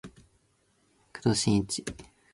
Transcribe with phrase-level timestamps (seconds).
[0.03, 2.09] お前が工藤新一っちゅう女か